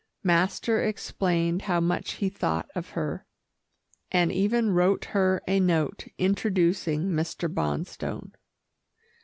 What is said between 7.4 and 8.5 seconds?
Bonstone.